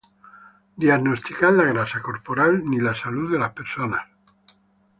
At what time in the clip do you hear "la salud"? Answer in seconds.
2.79-3.31